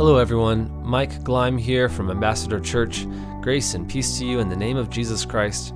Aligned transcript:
Hello, 0.00 0.16
everyone. 0.16 0.82
Mike 0.82 1.22
Gleim 1.24 1.60
here 1.60 1.86
from 1.90 2.10
Ambassador 2.10 2.58
Church. 2.58 3.06
Grace 3.42 3.74
and 3.74 3.86
peace 3.86 4.16
to 4.16 4.24
you 4.24 4.38
in 4.38 4.48
the 4.48 4.56
name 4.56 4.78
of 4.78 4.88
Jesus 4.88 5.26
Christ. 5.26 5.74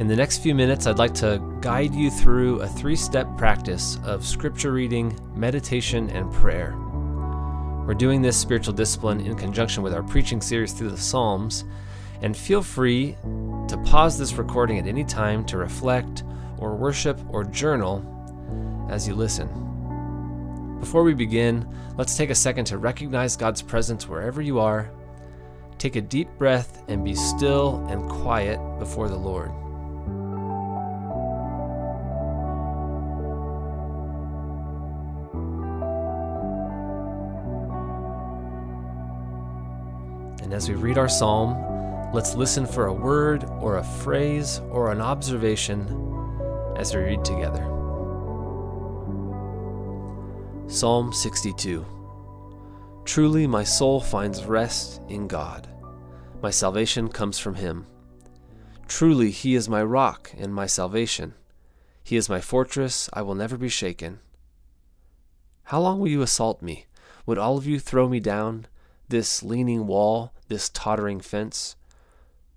In 0.00 0.08
the 0.08 0.16
next 0.16 0.38
few 0.38 0.52
minutes, 0.52 0.88
I'd 0.88 0.98
like 0.98 1.14
to 1.14 1.40
guide 1.60 1.94
you 1.94 2.10
through 2.10 2.60
a 2.60 2.66
three 2.66 2.96
step 2.96 3.28
practice 3.36 4.00
of 4.02 4.26
scripture 4.26 4.72
reading, 4.72 5.16
meditation, 5.36 6.10
and 6.10 6.32
prayer. 6.32 6.74
We're 7.86 7.94
doing 7.94 8.20
this 8.20 8.36
spiritual 8.36 8.74
discipline 8.74 9.20
in 9.20 9.36
conjunction 9.36 9.84
with 9.84 9.94
our 9.94 10.02
preaching 10.02 10.40
series 10.40 10.72
through 10.72 10.90
the 10.90 10.98
Psalms, 10.98 11.64
and 12.22 12.36
feel 12.36 12.64
free 12.64 13.14
to 13.68 13.80
pause 13.84 14.18
this 14.18 14.32
recording 14.32 14.80
at 14.80 14.88
any 14.88 15.04
time 15.04 15.44
to 15.44 15.56
reflect 15.56 16.24
or 16.58 16.74
worship 16.74 17.20
or 17.28 17.44
journal 17.44 18.02
as 18.90 19.06
you 19.06 19.14
listen. 19.14 19.65
Before 20.80 21.02
we 21.02 21.14
begin, 21.14 21.66
let's 21.96 22.16
take 22.16 22.30
a 22.30 22.34
second 22.34 22.66
to 22.66 22.78
recognize 22.78 23.36
God's 23.36 23.62
presence 23.62 24.06
wherever 24.06 24.40
you 24.40 24.58
are. 24.58 24.90
Take 25.78 25.96
a 25.96 26.00
deep 26.00 26.28
breath 26.38 26.82
and 26.88 27.04
be 27.04 27.14
still 27.14 27.84
and 27.88 28.08
quiet 28.08 28.58
before 28.78 29.08
the 29.08 29.16
Lord. 29.16 29.50
And 40.42 40.54
as 40.54 40.68
we 40.68 40.76
read 40.76 40.96
our 40.96 41.08
psalm, 41.08 42.12
let's 42.12 42.34
listen 42.34 42.66
for 42.66 42.86
a 42.86 42.92
word 42.92 43.44
or 43.60 43.78
a 43.78 43.84
phrase 43.84 44.60
or 44.70 44.92
an 44.92 45.00
observation 45.00 45.82
as 46.76 46.94
we 46.94 47.02
read 47.02 47.24
together. 47.24 47.75
Psalm 50.68 51.12
62 51.12 51.86
Truly 53.04 53.46
my 53.46 53.62
soul 53.62 54.00
finds 54.00 54.44
rest 54.44 55.00
in 55.08 55.28
God. 55.28 55.68
My 56.42 56.50
salvation 56.50 57.06
comes 57.08 57.38
from 57.38 57.54
him. 57.54 57.86
Truly 58.88 59.30
he 59.30 59.54
is 59.54 59.68
my 59.68 59.80
rock 59.84 60.32
and 60.36 60.52
my 60.52 60.66
salvation. 60.66 61.34
He 62.02 62.16
is 62.16 62.28
my 62.28 62.40
fortress, 62.40 63.08
I 63.12 63.22
will 63.22 63.36
never 63.36 63.56
be 63.56 63.68
shaken. 63.68 64.18
How 65.64 65.80
long 65.80 66.00
will 66.00 66.08
you 66.08 66.20
assault 66.20 66.60
me? 66.60 66.86
Would 67.26 67.38
all 67.38 67.56
of 67.56 67.66
you 67.66 67.78
throw 67.78 68.08
me 68.08 68.18
down, 68.18 68.66
this 69.08 69.44
leaning 69.44 69.86
wall, 69.86 70.32
this 70.48 70.68
tottering 70.68 71.20
fence? 71.20 71.76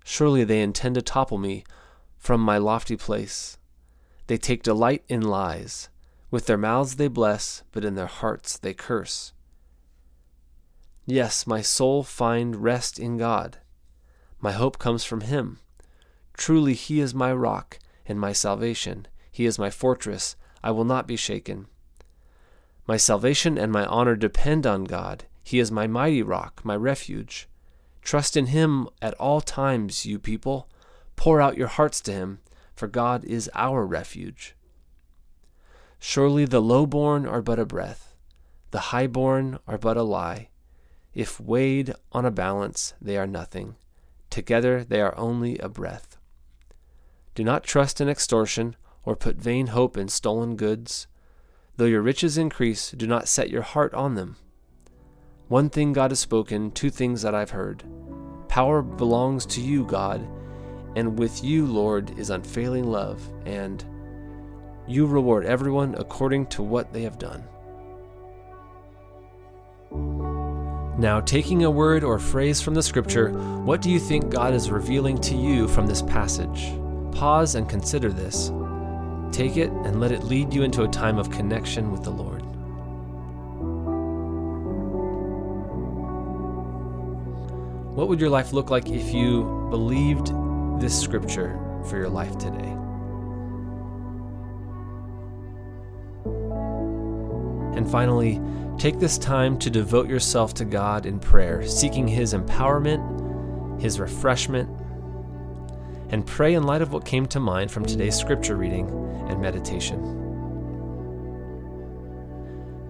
Surely 0.04 0.42
they 0.42 0.62
intend 0.62 0.96
to 0.96 1.02
topple 1.02 1.38
me 1.38 1.62
from 2.18 2.40
my 2.40 2.58
lofty 2.58 2.96
place. 2.96 3.56
They 4.26 4.36
take 4.36 4.64
delight 4.64 5.04
in 5.08 5.22
lies. 5.22 5.90
With 6.30 6.46
their 6.46 6.58
mouths 6.58 6.96
they 6.96 7.08
bless, 7.08 7.64
but 7.72 7.84
in 7.84 7.94
their 7.96 8.06
hearts 8.06 8.56
they 8.56 8.74
curse. 8.74 9.32
Yes, 11.06 11.46
my 11.46 11.60
soul 11.60 12.02
find 12.04 12.62
rest 12.62 12.98
in 12.98 13.16
God. 13.16 13.58
My 14.40 14.52
hope 14.52 14.78
comes 14.78 15.04
from 15.04 15.22
him. 15.22 15.58
Truly 16.34 16.74
he 16.74 17.00
is 17.00 17.14
my 17.14 17.32
rock 17.32 17.78
and 18.06 18.18
my 18.18 18.32
salvation. 18.32 19.06
He 19.32 19.44
is 19.44 19.58
my 19.58 19.70
fortress. 19.70 20.36
I 20.62 20.70
will 20.70 20.84
not 20.84 21.06
be 21.06 21.16
shaken. 21.16 21.66
My 22.86 22.96
salvation 22.96 23.58
and 23.58 23.72
my 23.72 23.84
honor 23.86 24.16
depend 24.16 24.66
on 24.66 24.84
God. 24.84 25.24
He 25.42 25.58
is 25.58 25.72
my 25.72 25.86
mighty 25.86 26.22
rock, 26.22 26.60
my 26.64 26.76
refuge. 26.76 27.48
Trust 28.02 28.36
in 28.36 28.46
him 28.46 28.88
at 29.02 29.14
all 29.14 29.40
times, 29.40 30.06
you 30.06 30.18
people. 30.18 30.68
Pour 31.16 31.40
out 31.40 31.58
your 31.58 31.68
hearts 31.68 32.00
to 32.02 32.12
him, 32.12 32.40
for 32.74 32.88
God 32.88 33.24
is 33.24 33.50
our 33.54 33.84
refuge. 33.84 34.54
Surely 36.02 36.46
the 36.46 36.62
lowborn 36.62 37.26
are 37.26 37.42
but 37.42 37.58
a 37.58 37.66
breath, 37.66 38.14
the 38.70 38.78
highborn 38.90 39.58
are 39.68 39.78
but 39.78 39.98
a 39.98 40.02
lie. 40.02 40.48
If 41.12 41.38
weighed 41.38 41.94
on 42.10 42.24
a 42.24 42.30
balance, 42.30 42.94
they 43.00 43.18
are 43.18 43.26
nothing. 43.26 43.76
Together 44.30 44.82
they 44.82 45.00
are 45.02 45.16
only 45.18 45.58
a 45.58 45.68
breath. 45.68 46.16
Do 47.34 47.44
not 47.44 47.64
trust 47.64 48.00
in 48.00 48.08
extortion, 48.08 48.76
or 49.04 49.14
put 49.14 49.36
vain 49.36 49.68
hope 49.68 49.96
in 49.96 50.08
stolen 50.08 50.56
goods. 50.56 51.06
Though 51.76 51.84
your 51.84 52.02
riches 52.02 52.38
increase, 52.38 52.92
do 52.92 53.06
not 53.06 53.28
set 53.28 53.50
your 53.50 53.62
heart 53.62 53.92
on 53.94 54.14
them. 54.14 54.36
One 55.48 55.68
thing 55.68 55.92
God 55.92 56.12
has 56.12 56.20
spoken, 56.20 56.70
two 56.70 56.90
things 56.90 57.22
that 57.22 57.34
I've 57.34 57.50
heard. 57.50 57.84
Power 58.48 58.82
belongs 58.82 59.44
to 59.46 59.60
you, 59.60 59.84
God, 59.84 60.26
and 60.96 61.18
with 61.18 61.44
you, 61.44 61.66
Lord, 61.66 62.18
is 62.18 62.30
unfailing 62.30 62.84
love, 62.84 63.22
and 63.44 63.84
you 64.90 65.06
reward 65.06 65.46
everyone 65.46 65.94
according 65.94 66.46
to 66.48 66.62
what 66.62 66.92
they 66.92 67.02
have 67.02 67.16
done. 67.16 67.44
Now, 70.98 71.20
taking 71.20 71.64
a 71.64 71.70
word 71.70 72.02
or 72.02 72.18
phrase 72.18 72.60
from 72.60 72.74
the 72.74 72.82
scripture, 72.82 73.30
what 73.62 73.80
do 73.80 73.88
you 73.88 74.00
think 74.00 74.30
God 74.30 74.52
is 74.52 74.70
revealing 74.70 75.16
to 75.18 75.36
you 75.36 75.68
from 75.68 75.86
this 75.86 76.02
passage? 76.02 76.72
Pause 77.12 77.54
and 77.54 77.68
consider 77.68 78.10
this. 78.10 78.52
Take 79.30 79.56
it 79.56 79.70
and 79.70 80.00
let 80.00 80.10
it 80.10 80.24
lead 80.24 80.52
you 80.52 80.64
into 80.64 80.82
a 80.82 80.88
time 80.88 81.18
of 81.18 81.30
connection 81.30 81.92
with 81.92 82.02
the 82.02 82.10
Lord. 82.10 82.42
What 87.94 88.08
would 88.08 88.20
your 88.20 88.30
life 88.30 88.52
look 88.52 88.70
like 88.70 88.88
if 88.88 89.14
you 89.14 89.68
believed 89.70 90.32
this 90.80 91.00
scripture 91.00 91.58
for 91.88 91.96
your 91.96 92.08
life 92.08 92.36
today? 92.38 92.76
And 97.76 97.90
finally, 97.90 98.40
take 98.78 98.98
this 98.98 99.18
time 99.18 99.58
to 99.58 99.70
devote 99.70 100.08
yourself 100.08 100.54
to 100.54 100.64
God 100.64 101.06
in 101.06 101.18
prayer, 101.18 101.66
seeking 101.66 102.08
His 102.08 102.34
empowerment, 102.34 103.80
His 103.80 104.00
refreshment, 104.00 104.68
and 106.10 106.26
pray 106.26 106.54
in 106.54 106.64
light 106.64 106.82
of 106.82 106.92
what 106.92 107.04
came 107.04 107.26
to 107.26 107.40
mind 107.40 107.70
from 107.70 107.84
today's 107.84 108.18
scripture 108.18 108.56
reading 108.56 108.88
and 109.28 109.40
meditation. 109.40 110.16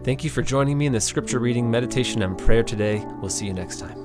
Thank 0.03 0.25
you 0.25 0.31
for 0.31 0.41
joining 0.41 0.79
me 0.79 0.87
in 0.87 0.93
the 0.93 1.01
scripture 1.01 1.39
reading, 1.39 1.71
meditation, 1.71 2.23
and 2.23 2.39
prayer 2.39 2.63
today. 2.63 3.05
We'll 3.21 3.29
see 3.29 3.47
you 3.47 3.53
next 3.53 3.81
time. 3.81 4.00